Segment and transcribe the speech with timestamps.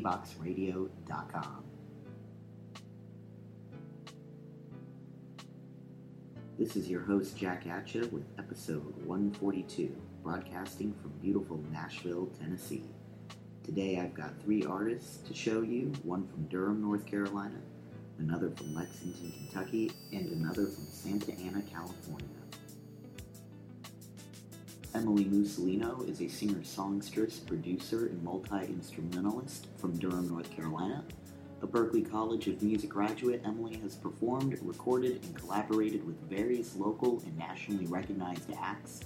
[0.00, 1.64] indieboxradio.com.
[6.58, 12.84] This is your host, Jack Atcha, with episode 142, broadcasting from beautiful Nashville, Tennessee.
[13.64, 17.60] Today I've got three artists to show you one from Durham, North Carolina,
[18.18, 22.39] another from Lexington, Kentucky, and another from Santa Ana, California.
[24.92, 31.04] Emily Musolino is a singer songstress, producer, and multi instrumentalist from Durham, North Carolina.
[31.62, 37.22] A Berklee College of Music graduate, Emily has performed, recorded, and collaborated with various local
[37.24, 39.00] and nationally recognized acts,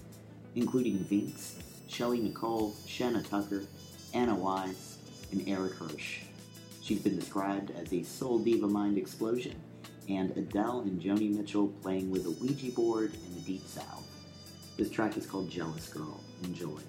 [0.55, 1.57] including Vinx,
[1.87, 3.65] Shelly Nicole, Shana Tucker,
[4.15, 4.97] Anna Wise,
[5.33, 6.21] and Eric Hirsch.
[6.81, 9.57] She's been described as a soul diva mind explosion,
[10.09, 14.04] and Adele and Joni Mitchell playing with a Ouija board in the Deep South.
[14.77, 16.21] This track is called Jealous Girl.
[16.43, 16.81] Enjoy.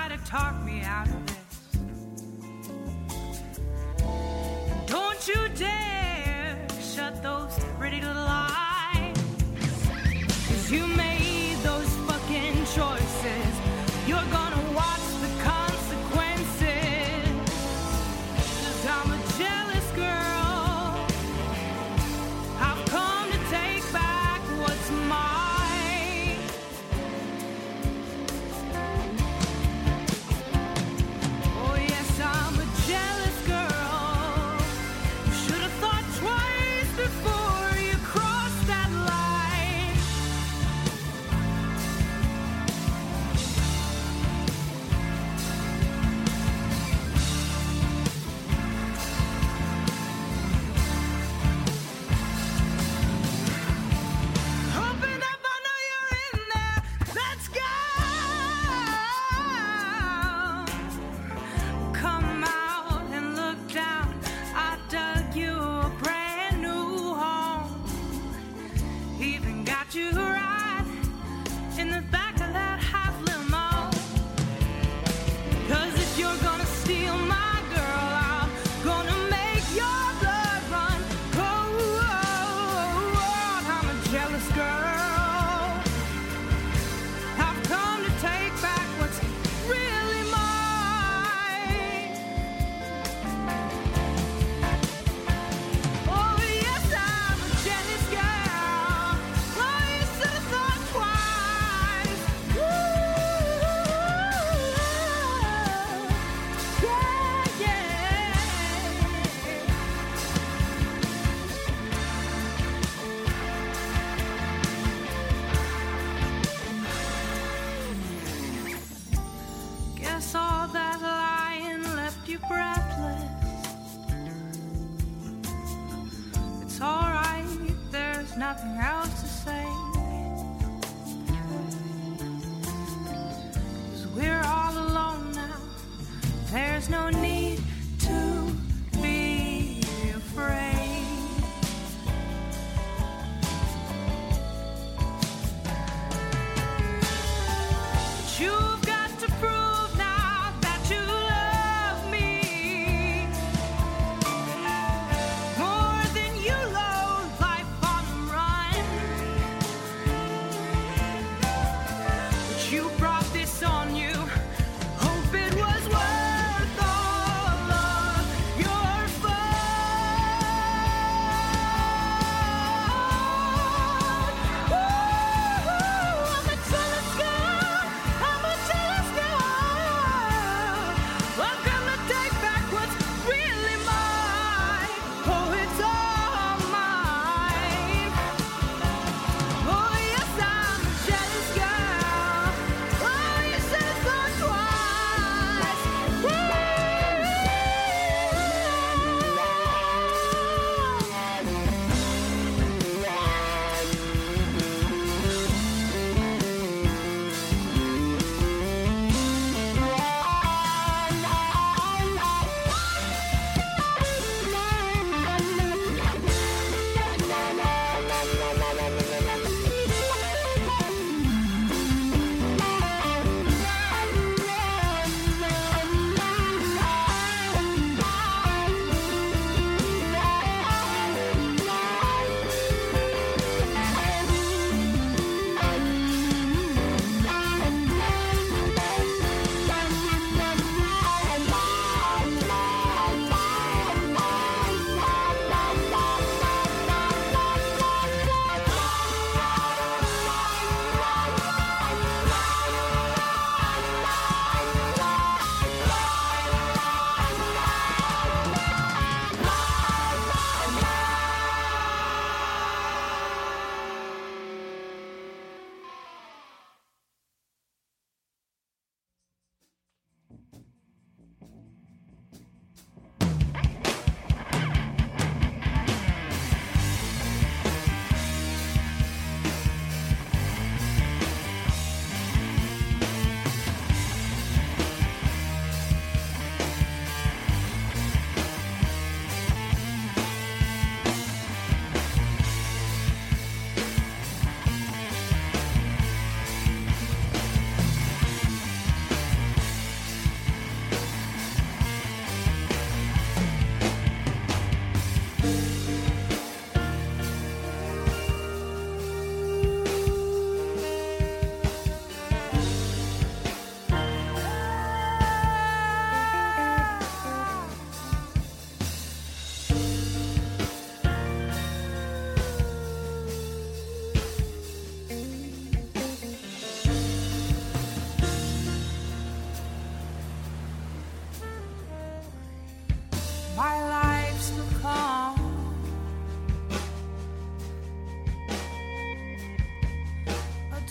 [0.00, 1.49] Try to talk me out of this.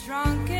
[0.09, 0.58] Drunken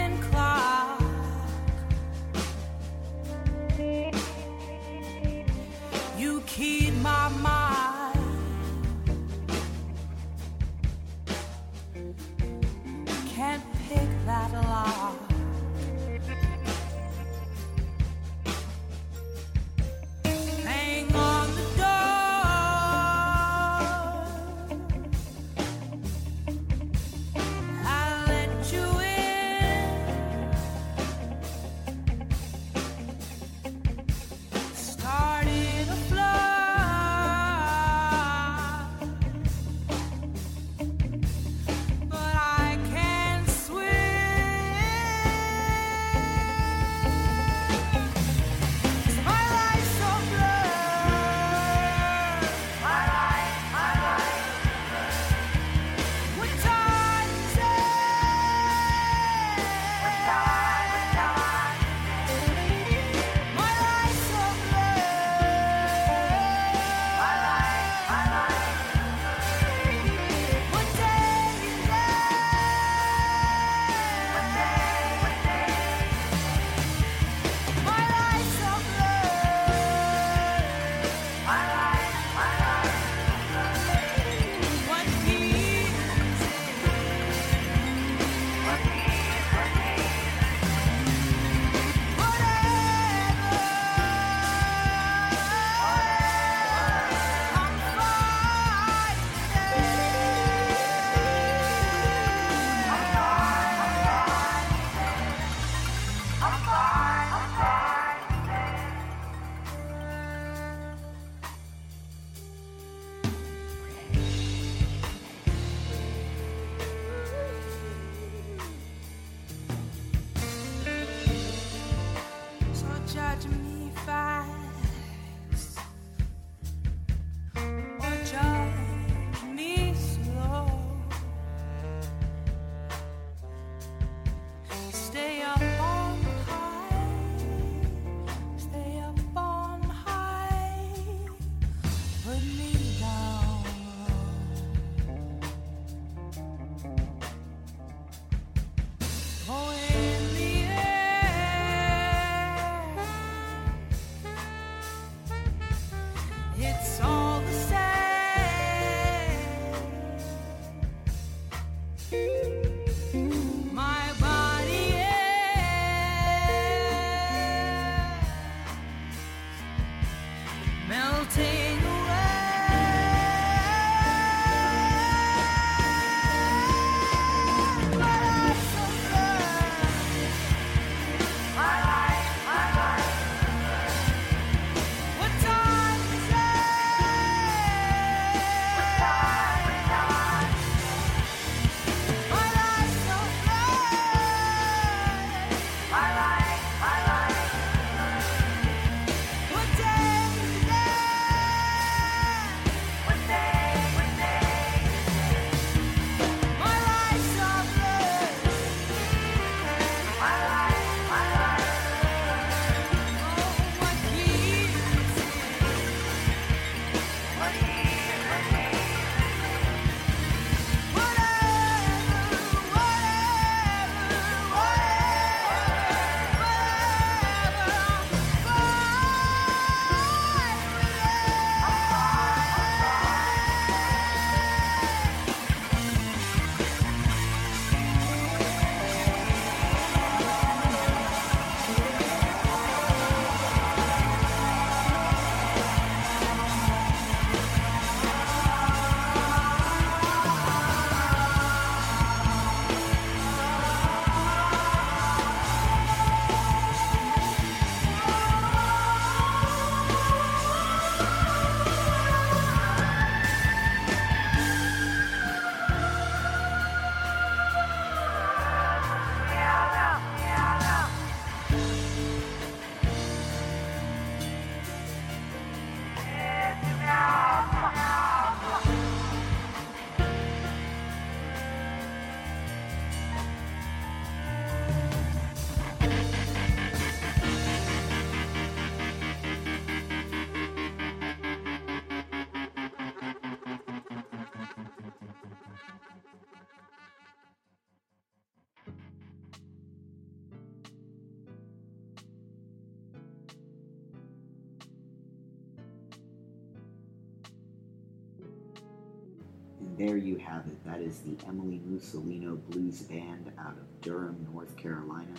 [309.79, 310.65] there you have it.
[310.65, 315.13] That is the Emily Musolino Blues Band out of Durham, North Carolina.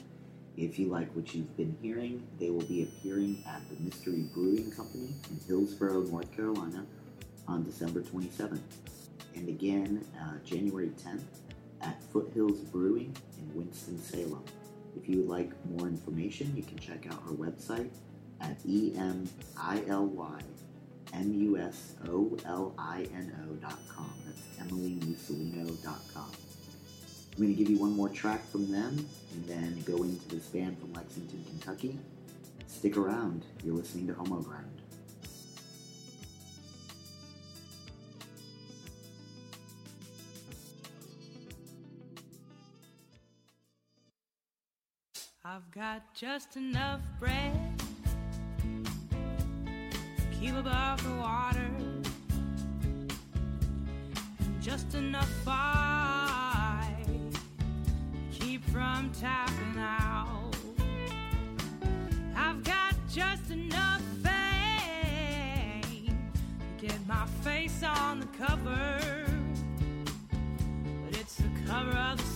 [0.54, 4.70] If you like what you've been hearing, they will be appearing at the Mystery Brewing
[4.70, 6.84] Company in Hillsborough, North Carolina
[7.48, 8.60] on December 27th.
[9.34, 11.24] And again, uh, January 10th
[11.80, 14.44] at Foothills Brewing in Winston-Salem.
[14.94, 17.88] If you would like more information, you can check out her website
[18.42, 18.62] at
[21.12, 24.10] E-M-I-L-Y-M-U-S-O-L-I-N-O.com.
[24.26, 26.30] That's emilymusolino.com.
[27.32, 30.46] I'm going to give you one more track from them and then go into this
[30.46, 31.98] band from Lexington, Kentucky.
[32.66, 33.44] Stick around.
[33.64, 34.66] You're listening to Homo Ground.
[45.44, 47.69] I've got just enough bread
[50.40, 51.70] keep above the water,
[54.58, 56.94] just enough to
[58.32, 60.56] keep from tapping out.
[62.34, 66.06] I've got just enough fame
[66.78, 69.26] to get my face on the cover,
[71.04, 72.29] but it's the cover of the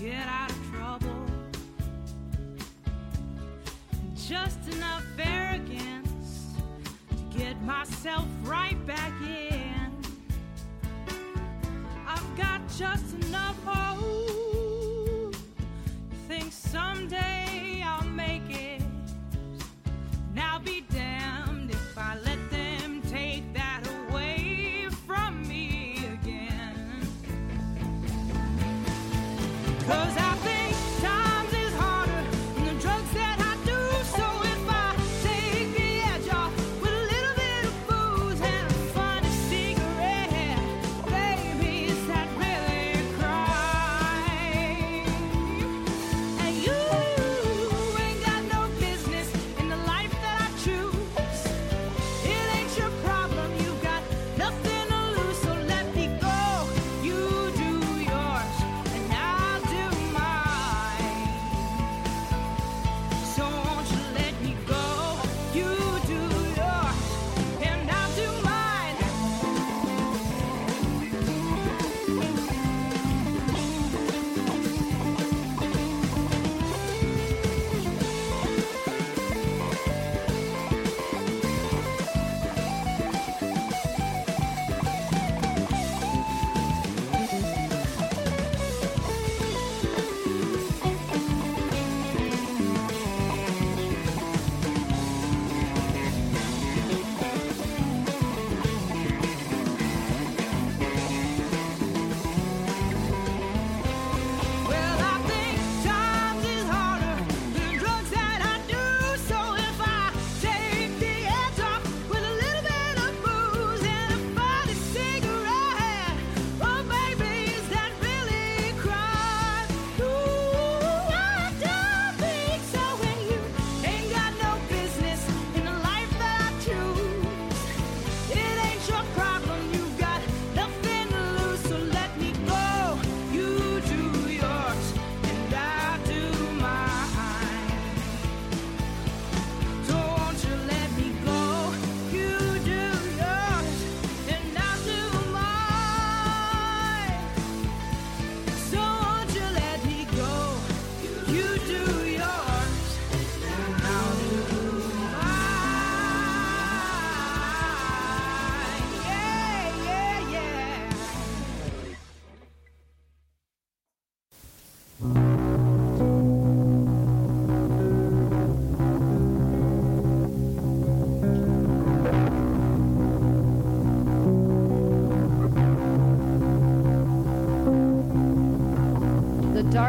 [0.00, 1.26] get out of trouble.
[4.14, 6.54] Just enough arrogance
[7.10, 9.92] to get myself right back in.
[12.06, 15.36] I've got just enough hope.
[16.28, 17.29] Think someday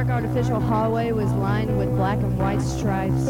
[0.03, 3.25] dark artificial hallway was lined with black and white stripes.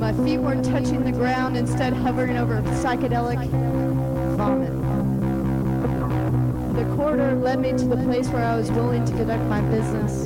[0.00, 3.38] My feet weren't touching the ground, instead hovering over psychedelic
[4.36, 4.72] vomit.
[6.74, 10.24] The corridor led me to the place where I was willing to conduct my business.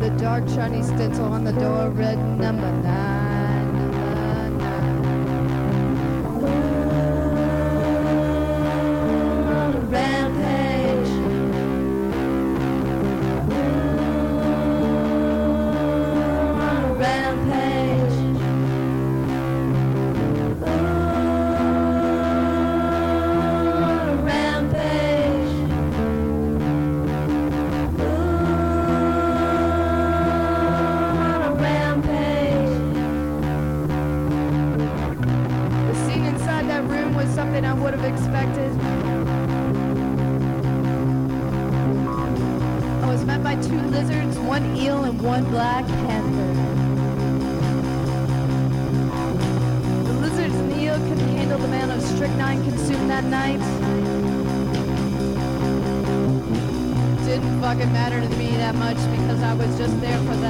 [0.00, 3.17] The dark shiny stencil on the door read number nine.
[57.78, 60.47] Didn't fucking matter to me that much because I was just there for that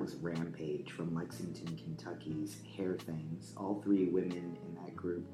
[0.00, 3.52] was Rampage from Lexington, Kentucky's Hair Things.
[3.58, 5.26] All three women in that group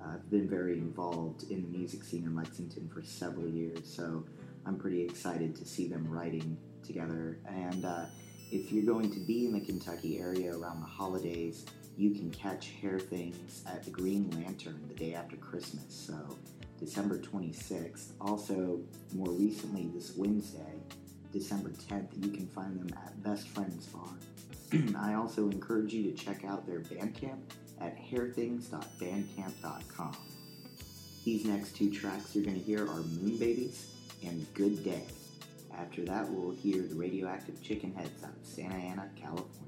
[0.00, 4.24] uh, have been very involved in the music scene in Lexington for several years, so
[4.66, 7.38] I'm pretty excited to see them writing together.
[7.46, 8.06] And uh,
[8.50, 11.64] if you're going to be in the Kentucky area around the holidays,
[11.96, 16.36] you can catch Hair Things at the Green Lantern the day after Christmas, so
[16.80, 18.14] December 26th.
[18.20, 18.80] Also,
[19.14, 20.77] more recently, this Wednesday,
[21.32, 24.10] December 10th, you can find them at Best Friends Bar.
[24.98, 27.38] I also encourage you to check out their Bandcamp
[27.80, 30.16] at hairthings.bandcamp.com.
[31.24, 35.04] These next two tracks you're going to hear are Moon Babies and Good Day.
[35.76, 39.67] After that, we'll hear the Radioactive Chicken Heads out of Santa Ana, California.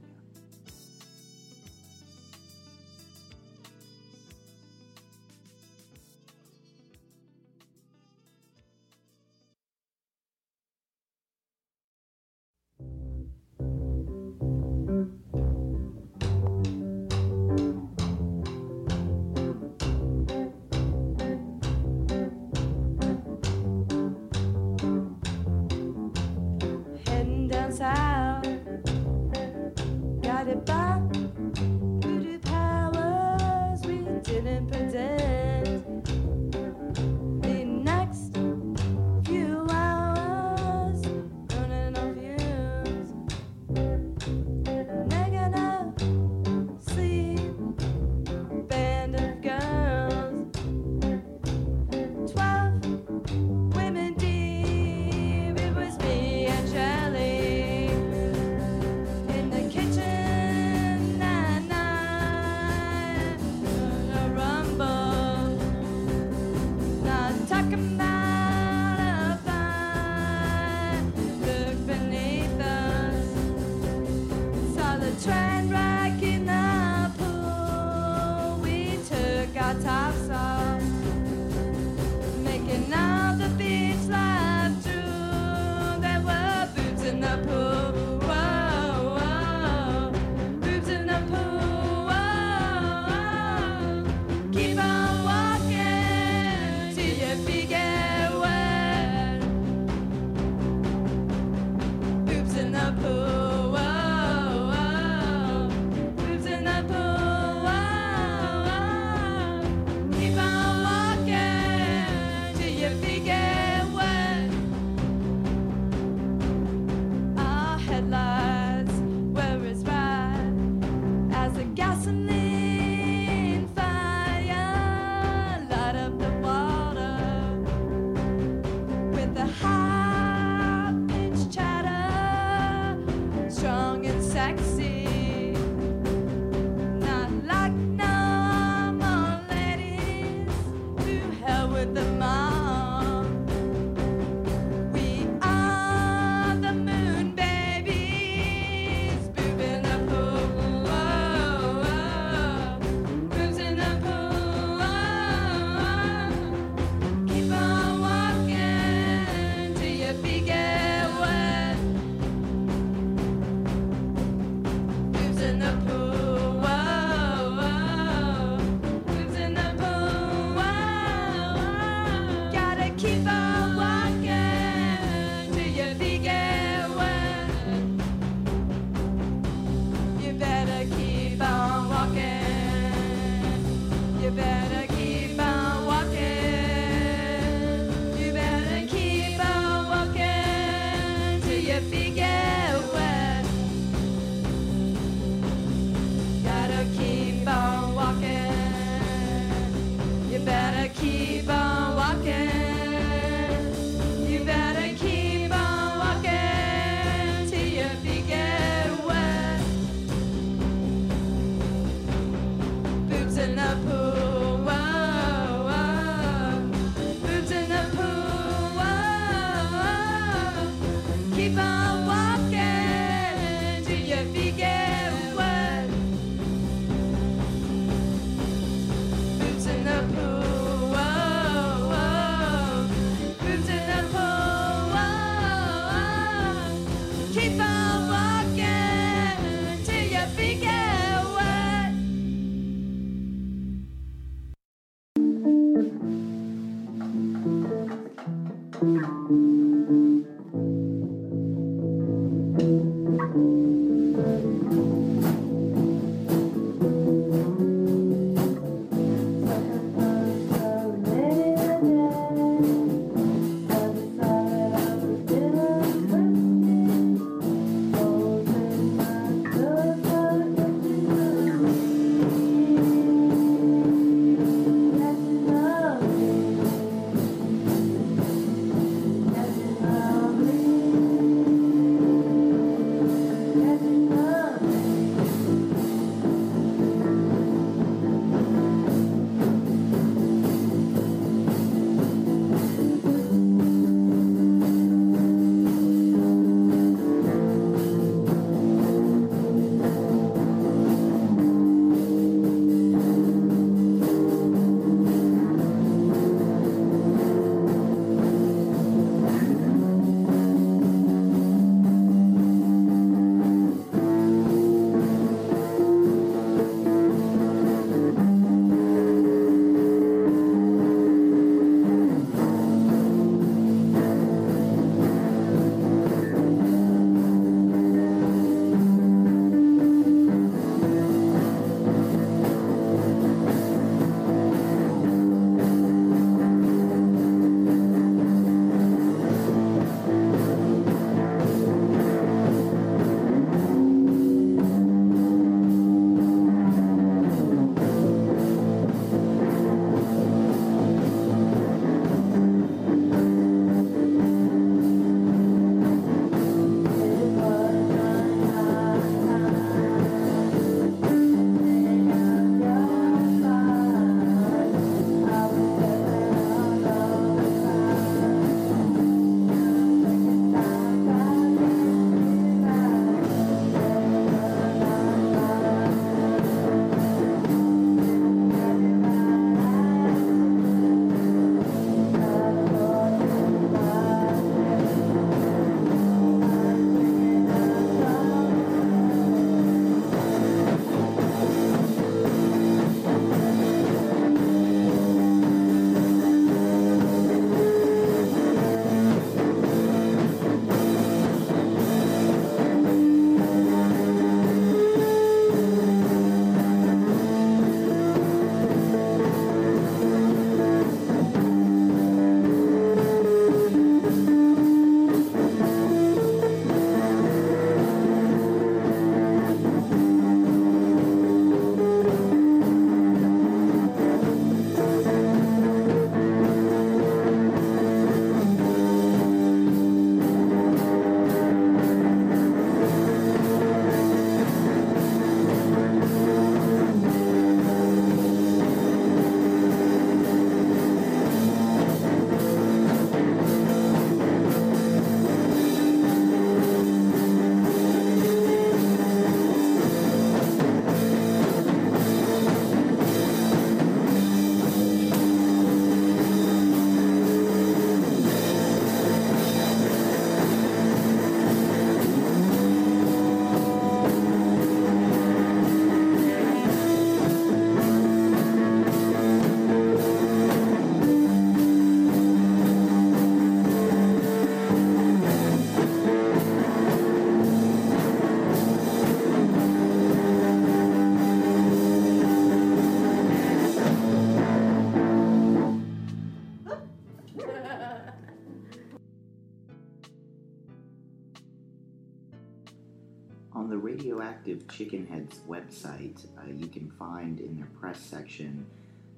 [494.70, 498.66] Chickenhead's website, uh, you can find in their press section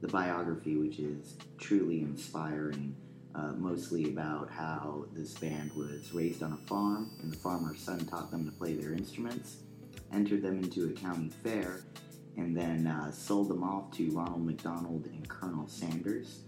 [0.01, 2.95] the biography, which is truly inspiring,
[3.35, 8.05] uh, mostly about how this band was raised on a farm, and the farmer's son
[8.07, 9.59] taught them to play their instruments,
[10.13, 11.85] entered them into a county fair,
[12.37, 16.41] and then uh, sold them off to Ronald McDonald and Colonel Sanders.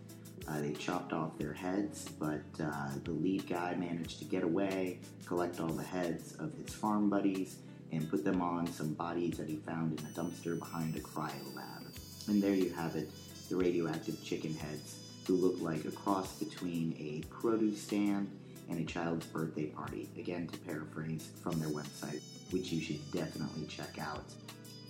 [0.48, 4.98] Uh, they chopped off their heads, but uh, the lead guy managed to get away,
[5.24, 7.56] collect all the heads of his farm buddies,
[7.96, 11.54] and put them on some bodies that he found in a dumpster behind a cryo
[11.54, 11.82] lab.
[12.28, 13.10] And there you have it,
[13.48, 18.30] the radioactive chicken heads, who look like a cross between a produce stand
[18.68, 20.08] and a child's birthday party.
[20.18, 24.24] Again, to paraphrase from their website, which you should definitely check out.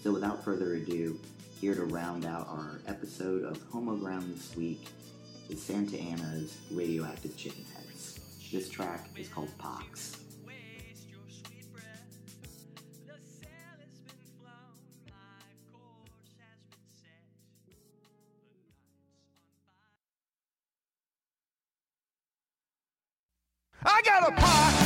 [0.03, 1.19] So without further ado,
[1.61, 4.87] here to round out our episode of Homo Ground this week
[5.49, 8.21] is Santa Ana's Radioactive Chicken Heads.
[8.53, 10.24] This track is called Pox.
[23.83, 24.84] I got a pot.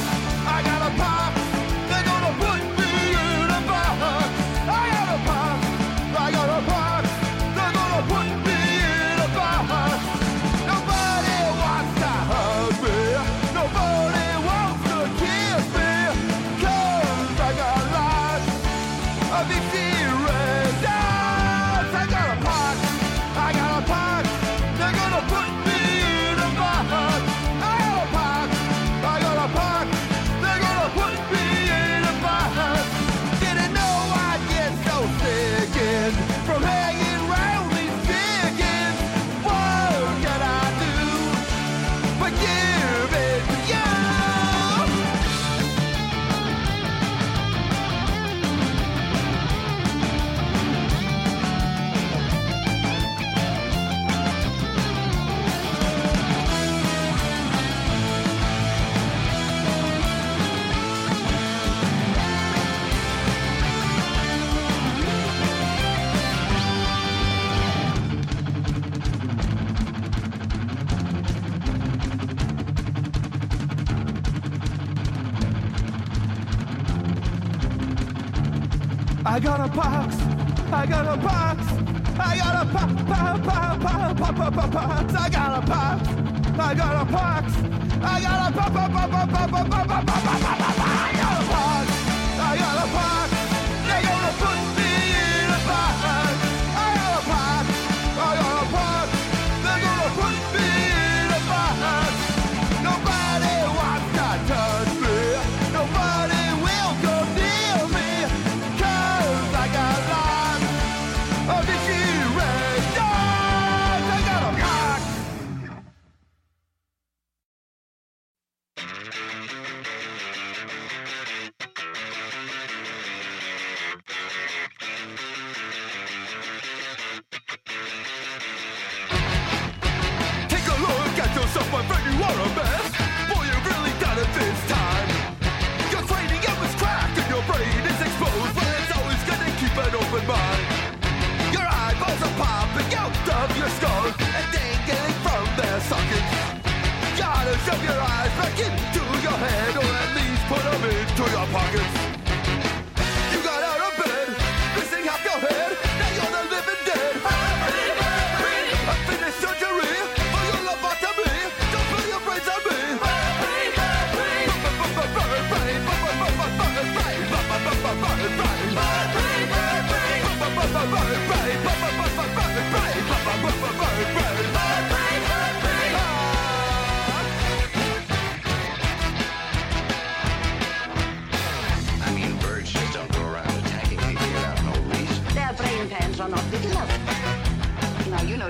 [86.69, 87.55] I got a box.
[88.03, 90.28] I got a pop, pop, pop, pop, pop, pop, pop, pop.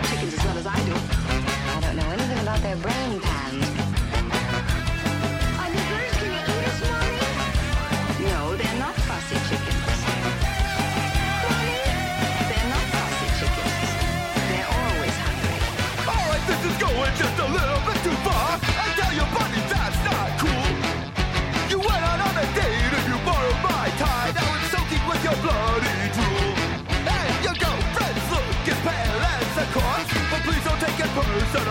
[0.03, 0.58] chickens as well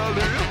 [0.08, 0.47] Hallelujah.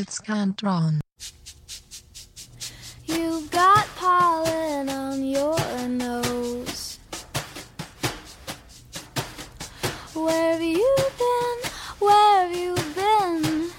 [0.00, 0.98] it's Cantron.
[3.04, 6.98] You've got pollen on your nose.
[10.14, 11.70] Where have you been?
[11.98, 13.70] Where have you been?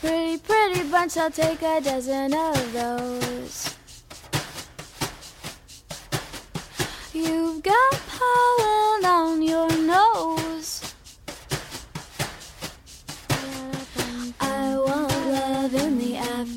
[0.00, 3.65] Pretty, pretty bunch, I'll take a dozen of those.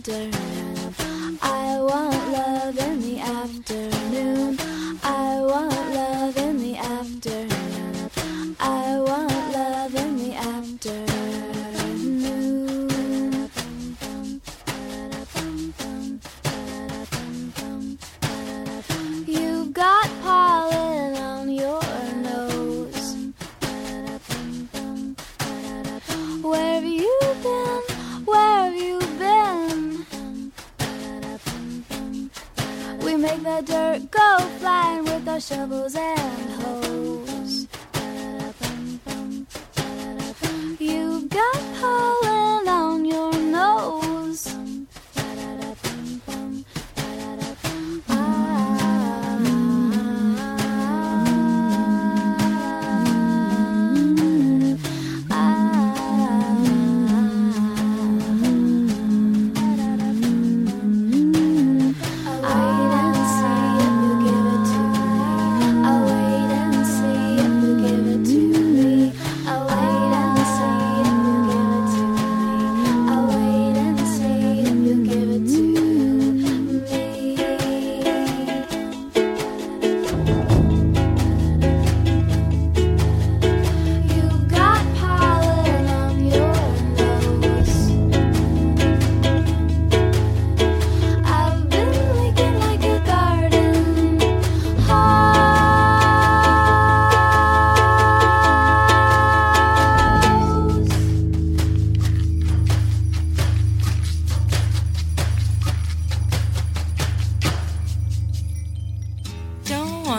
[0.08, 0.39] wonder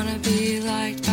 [0.01, 1.10] wanna be like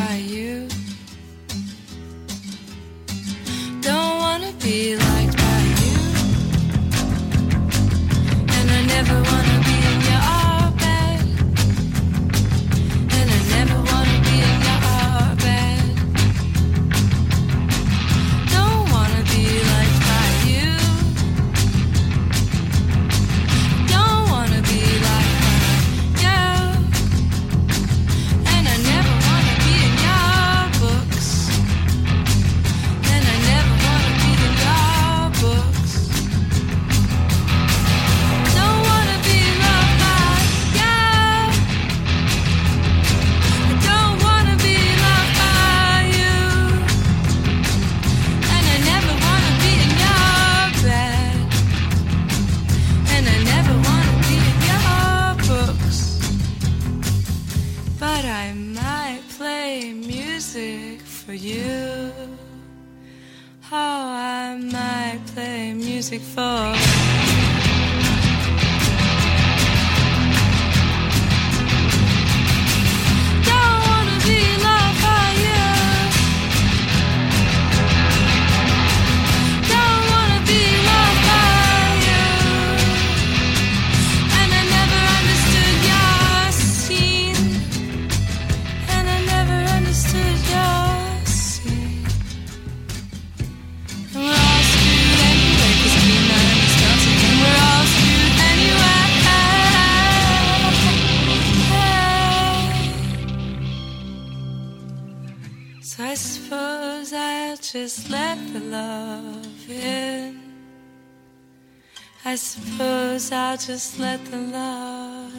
[112.27, 115.31] I suppose I'll just let the love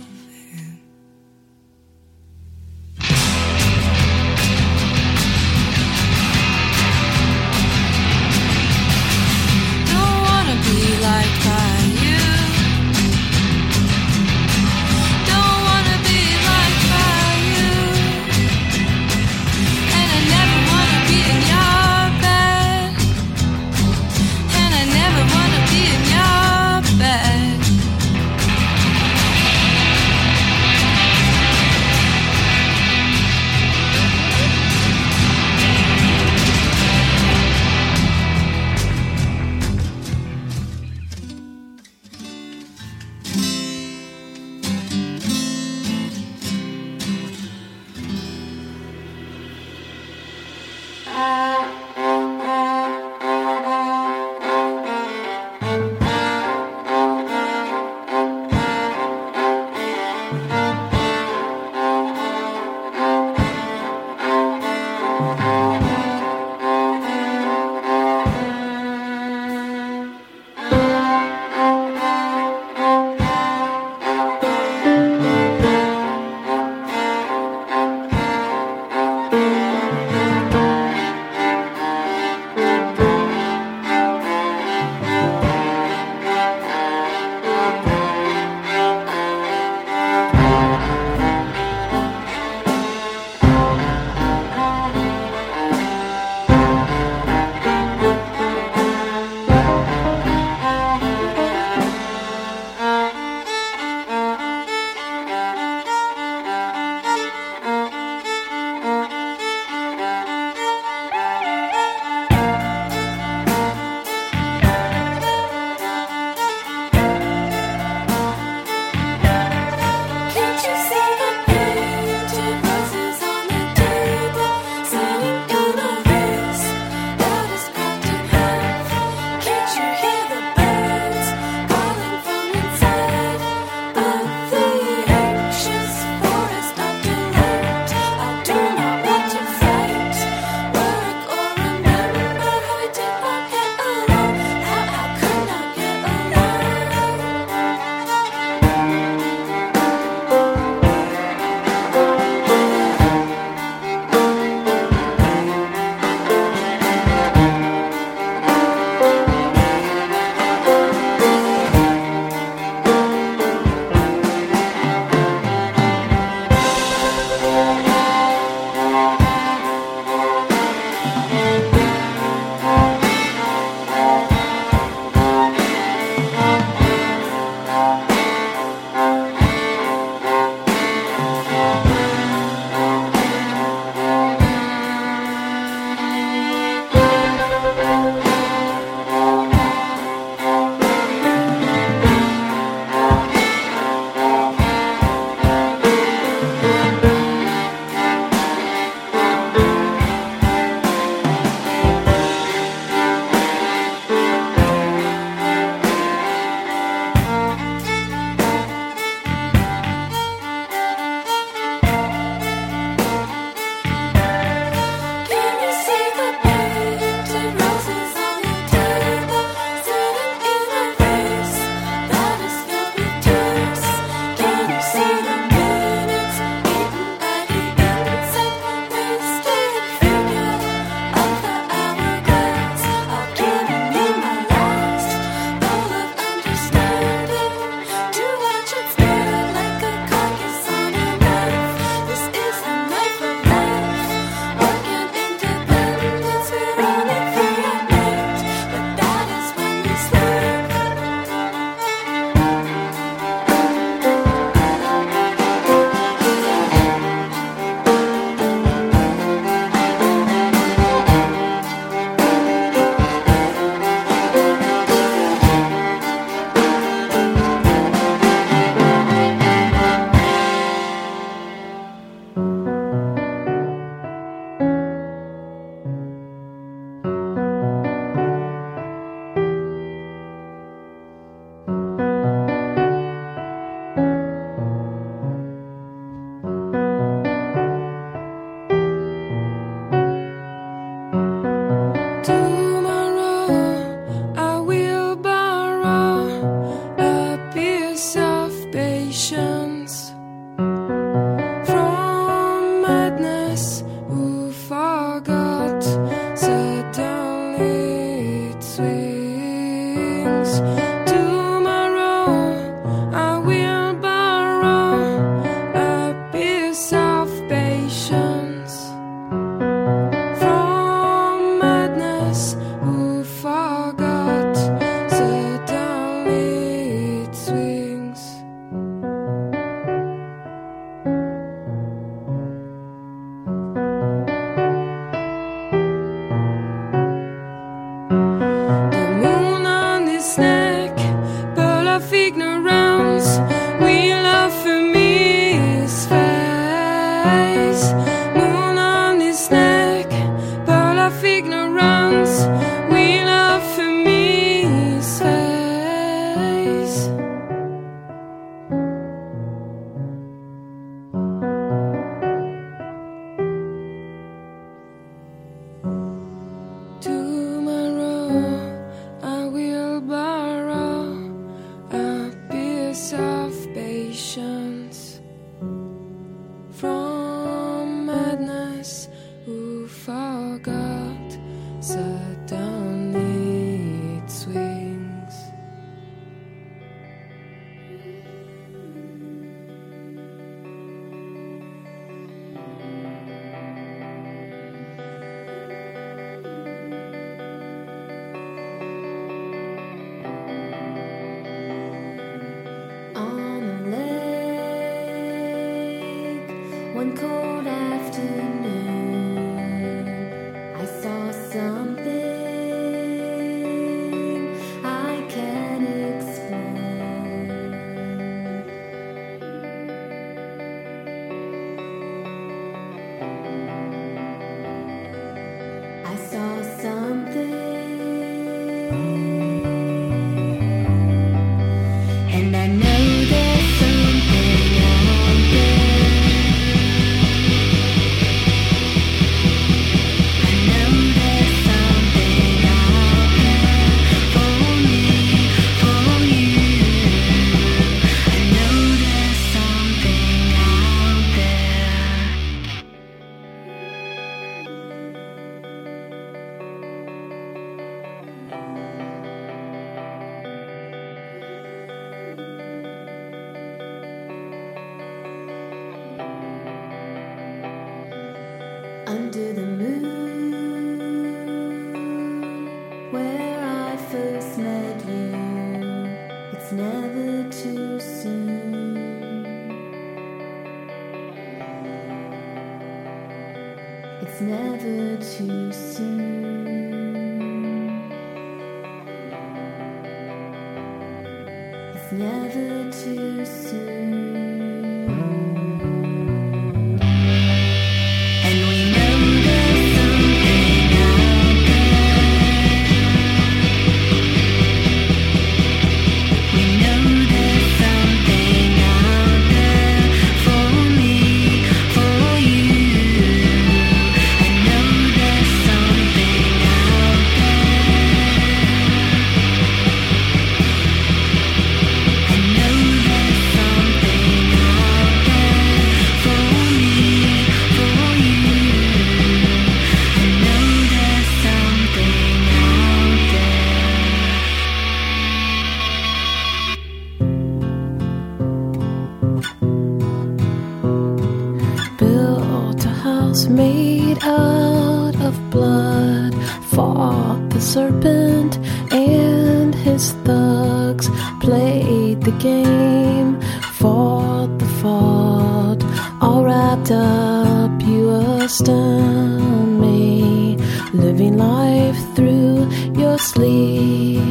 [558.49, 560.57] lost on me,
[560.95, 564.23] living life through your sleep.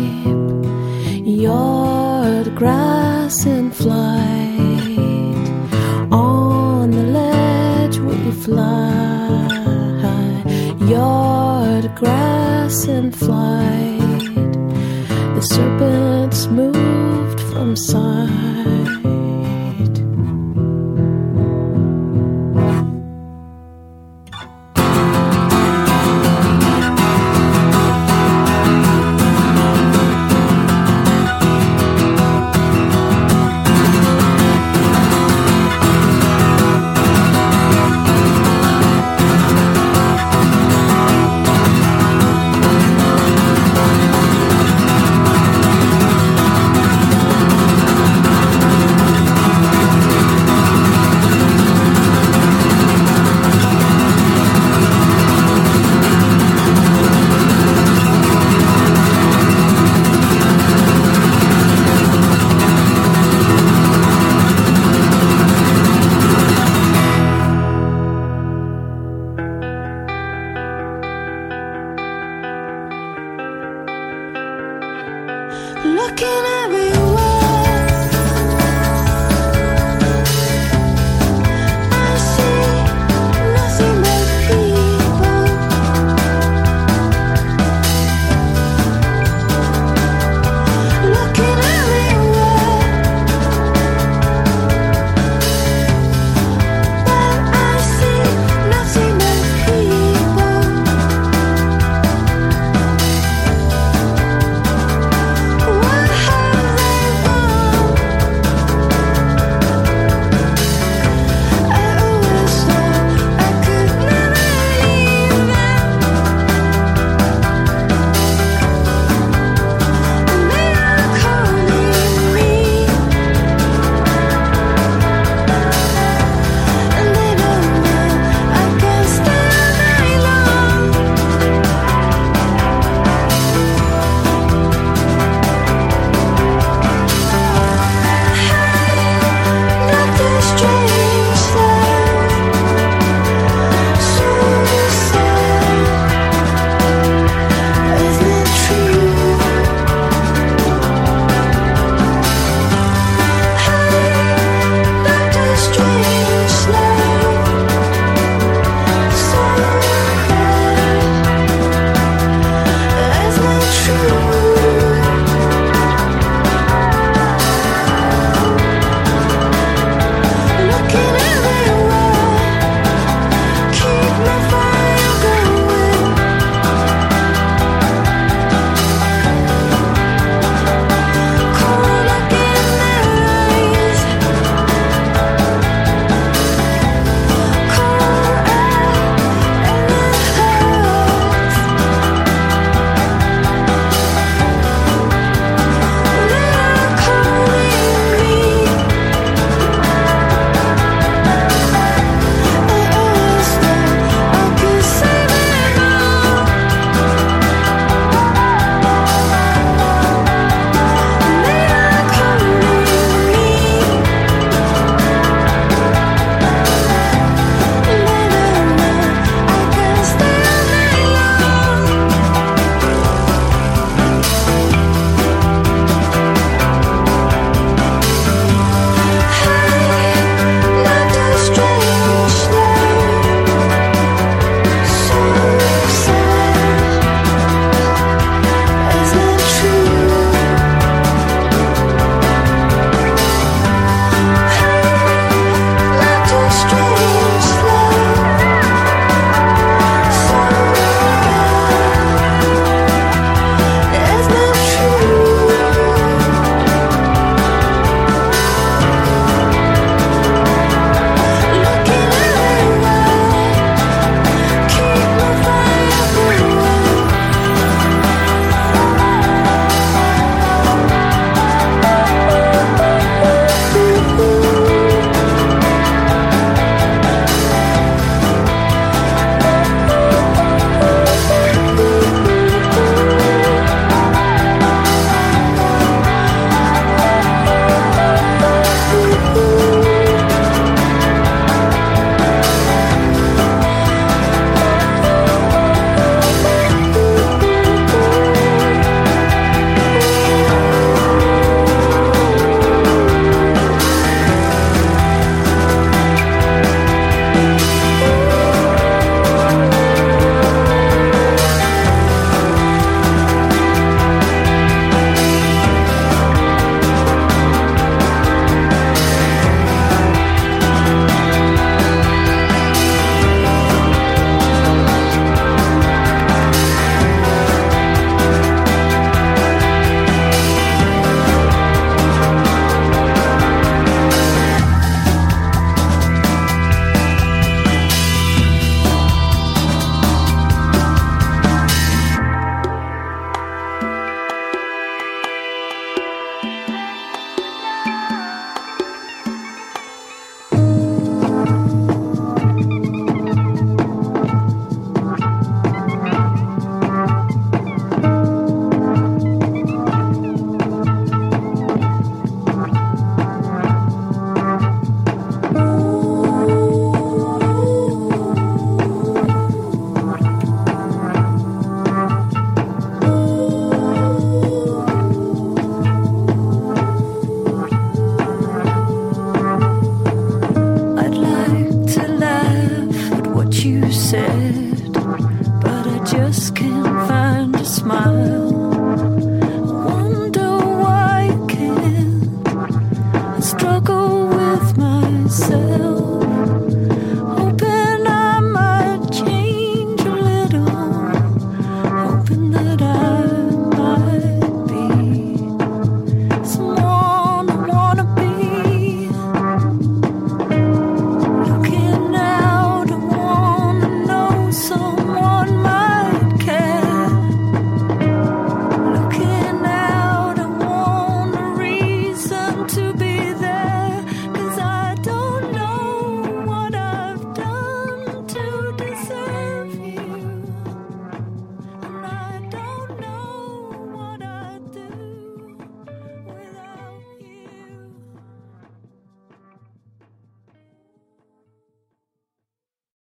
[1.24, 4.58] Yard grass in flight,
[6.12, 9.44] on the ledge we fly.
[10.90, 14.34] Yard grass in flight,
[15.36, 18.57] the serpents moved from side.